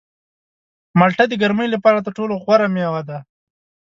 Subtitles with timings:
[0.99, 3.17] مالټه د ګرمۍ لپاره تر ټولو غوره مېوه ده.